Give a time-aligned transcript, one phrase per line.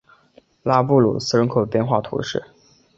[0.63, 2.43] 拉布鲁斯人口变化图示